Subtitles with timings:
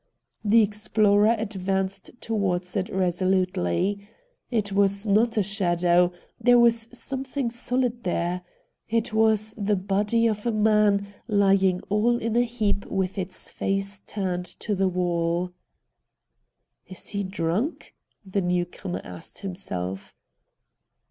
[0.43, 4.09] The explorer advanced towards it resolutely.
[4.49, 8.41] It was not a shadow; there was something sohd there;
[8.89, 14.01] it was the body of a man lying all in a heap with its face
[14.07, 15.51] turned to the wall!'
[16.87, 17.93] Is he drunk?'
[18.25, 20.15] the new comer asked himself.